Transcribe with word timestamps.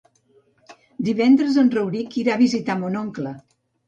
Divendres 1.09 1.59
en 1.63 1.69
Rauric 1.75 2.17
irà 2.21 2.31
a 2.37 2.39
visitar 2.39 2.77
mon 2.85 2.99
oncle. 3.03 3.35